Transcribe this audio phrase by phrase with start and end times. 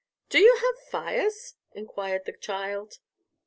[0.29, 2.97] "Do you have fires?" enquired the child.